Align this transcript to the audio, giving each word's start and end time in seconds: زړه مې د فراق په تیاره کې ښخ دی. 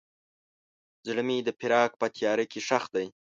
زړه 1.07 1.21
مې 1.27 1.37
د 1.43 1.49
فراق 1.59 1.91
په 2.01 2.07
تیاره 2.15 2.45
کې 2.51 2.59
ښخ 2.67 2.83
دی. 2.95 3.07